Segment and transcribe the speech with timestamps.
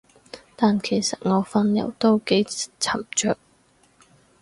[0.55, 2.47] 但其實我份人都幾
[2.79, 3.37] 沉着